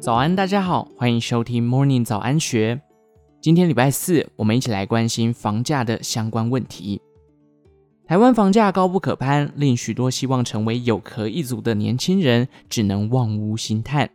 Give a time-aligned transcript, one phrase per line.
[0.00, 2.80] 早安，大家好，欢迎收听 Morning 早安学。
[3.38, 7.02] 今天礼拜四，我们一起来关心房价的相关问题。
[8.06, 14.08] 台湾房价高不可攀，令许多希望成为有壳一族的年轻人只能望屋兴叹。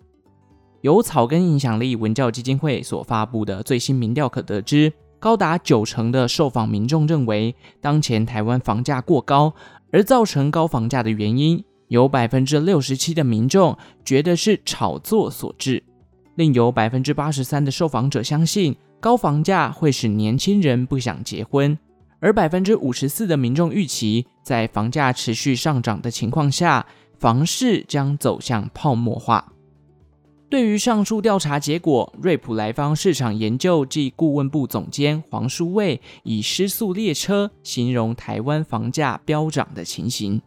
[0.81, 9.53] 由草根影响力文教基金会所发布的最新民调可得知，高达九成的受访民众认为，当前台湾房价过高，
[9.91, 11.63] 而造成高房价的原因。
[11.95, 15.81] 有百分之六十七的民众觉得是炒作所致，
[16.35, 21.77] 另有百分之八十三的受访者相信高房价会使年轻人不想结婚，
[22.19, 26.85] 而百分之五十四的民众预期在房价持续上涨的情况下，
[27.17, 29.53] 房市将走向泡沫化。
[30.49, 40.41] 对于上述调查结果，瑞普莱方市场研究暨顾问部总监黄书卫以“失速列车”形容台湾房价飙涨的情形。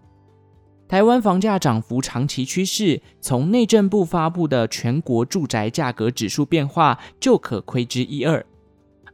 [0.89, 8.45] 台湾房价涨幅长期趋势，从内政部发布的全国住宅价格指数变化就可窥知一二。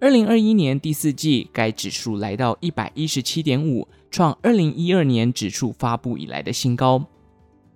[0.01, 7.05] 二零二一年第四季，该指数来到一百一十七点五，创二零一二年指数发布以来的新高。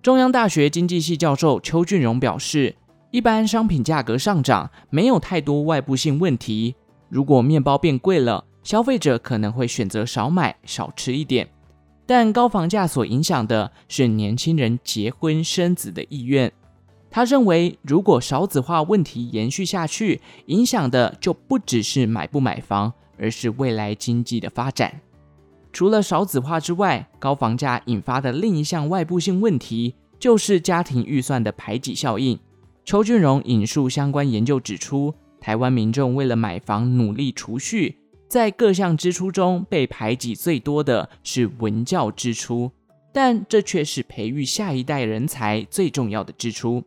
[0.00, 2.76] 中央大学经济系教授邱俊荣表示，
[3.10, 6.76] 一般商品价格上涨没有太多外部性问题，
[7.08, 11.48] 如果面包变贵了，消费者可能会选择少买少吃一点。
[12.08, 16.50] 但高房价所影响的是年轻人结婚生子的意愿。
[17.10, 25.02] 他认为，如果少子化问题延续下去，影响的就不只是买不买房，而是未来经济的发展。
[25.70, 32.38] 除了少子化之外，高房价引发的另一项外部性问题，就是家庭预算的排挤效应。
[32.86, 37.98] 邱俊荣引述相关研究指出，台湾民众为了买房努力储蓄。
[38.28, 42.70] 在各项支出中被排挤最多的是文教支出，
[43.12, 46.84] 但这却是培育下一代人才最重要的支出。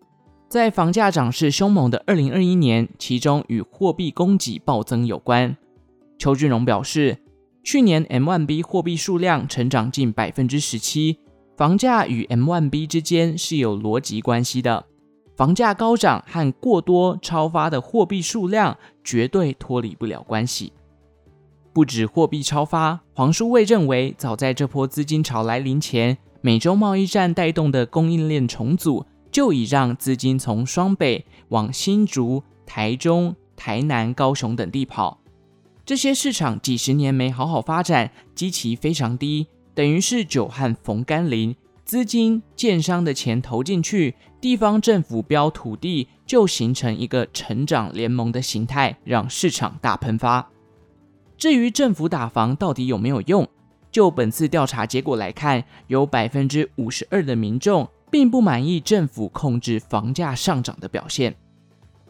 [0.48, 5.58] 在房价涨势凶猛的二零二一年，其中与货币供给暴增有关。
[6.20, 7.18] 邱俊荣表示，
[7.64, 11.18] 去年 M1B 货币数量成长近百分之十七，
[11.58, 14.86] 房价与 M1B 之间是有逻辑关系的。
[15.36, 20.72] 房价高涨和过多超发的货币数量绝对脱离不了关系。
[21.74, 35.22] 不止货币超发，黄书卫认为，早在这波资金潮来临前，美洲贸易战带动的供应链重组，就已让资金从双北往新竹、台中、台南、高雄等地跑。
[35.86, 41.56] 这些市场几十年没好好发展，基期非常低，等于是久旱逢甘霖，
[41.86, 50.50] 资金、建商的钱投进去，地方政府标土地，就形成一个成长联盟的形态，让市场大喷发。
[51.42, 53.48] 至于政府打房到底有没有用？
[53.92, 61.36] 就本次调查结果来看，有百分之五十二的民众并不满意政府控制房价上涨的表现。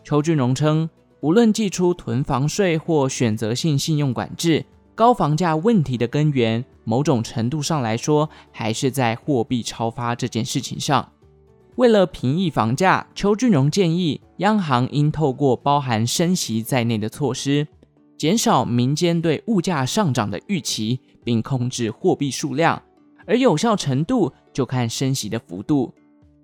[0.04, 0.90] 邱俊荣称，
[1.22, 4.66] 无论祭出囤房税或选择性信用管制，
[4.96, 11.10] 高房价问题的根源，某种程度上来说，还是在货币超发这件事情上。
[11.78, 17.70] 为了平抑房价，邱俊荣建议央行应透过包含升息在内的措施。
[18.22, 22.80] 减少民间对物价上涨的预期，并控制货币数量，
[23.26, 25.92] 而有效程度就看升息的幅度。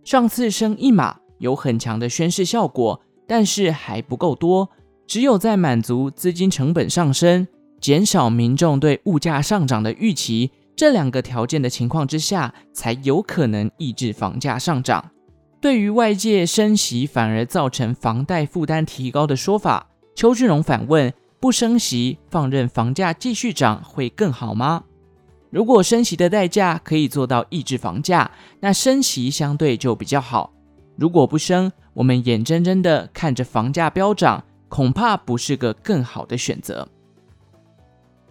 [0.04, 4.68] 上次升一码有很强的宣示效果，但是还不够多。
[5.06, 7.48] 只有在满足资金成本上升、
[7.80, 15.12] 减少民众对物价上涨的预期这两个条件的情况之下，才有可能抑制房价上涨。
[15.62, 21.14] 对于外界升息反而造成房贷负担提高的说法，邱俊荣反问。
[21.40, 24.84] 不升息，放任房价继续涨会更好吗？
[25.50, 30.52] 如果升息的代价可以做到抑制房价，那升息相对就比较好。
[30.98, 36.88] 如果不升，我们眼睁睁的看着房价飙涨，恐怕不是个更好的选择。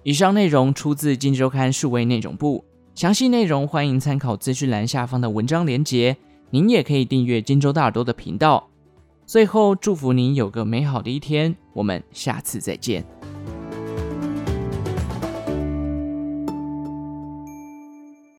[0.03, 6.17] 以上内容出自《金周刊》数位内容部，详细内容欢迎参考资讯栏下方的文章连结。
[6.51, 8.69] 您也可以订阅金周大耳朵的频道。
[9.27, 11.55] 最后，祝福您有个美好的一天。
[11.73, 13.05] 我们下次再见。